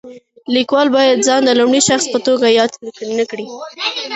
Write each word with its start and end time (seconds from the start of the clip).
لیکوال 0.55 0.87
باید 0.95 1.25
ځان 1.27 1.41
د 1.45 1.49
لومړي 1.59 1.81
شخص 1.89 2.05
په 2.13 2.19
توګه 2.27 2.45
یاد 2.59 2.71
نه 3.19 3.25
کړي. 3.31 3.45